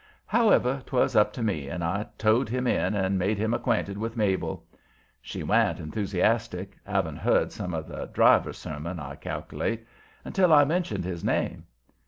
[0.25, 4.17] However, 'twas up to me, and I towed him in and made him acquainted with
[4.17, 4.65] Mabel.
[5.21, 9.85] She wa'n't enthusiastic having heard some of the driver sermon, I cal'late
[10.25, 11.65] until I mentioned his name.